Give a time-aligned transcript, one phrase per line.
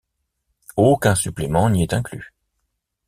[0.77, 2.33] Aucun supplément n'y est inclus.